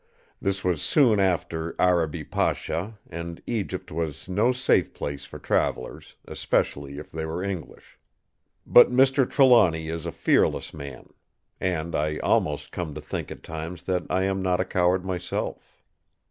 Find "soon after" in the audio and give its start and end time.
0.81-1.75